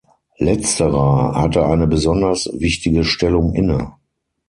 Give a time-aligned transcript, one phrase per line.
[0.39, 3.93] Letzterer hatte eine besonders wichtige Stellung inne.